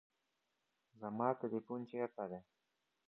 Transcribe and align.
زما 0.99 1.27
تلیفون 1.41 1.79
چیرته 1.89 2.23
دی؟ 2.29 2.39